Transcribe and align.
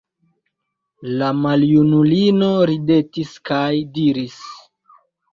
La 1.17 1.25
maljunulino 1.41 2.47
ridetis 2.69 3.35
kaj 3.49 3.67
diris: 3.99 4.39